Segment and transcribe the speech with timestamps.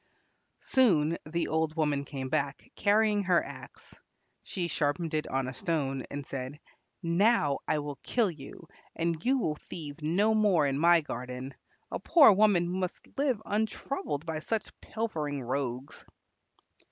[0.61, 3.93] Soon the old woman came back, carrying her axe.
[4.41, 6.59] She sharpened it on a stone and said,
[7.03, 11.53] "Now I will kill you, and you will thieve no more in my garden.
[11.91, 16.03] A poor woman must live untroubled by such pilfering rogues."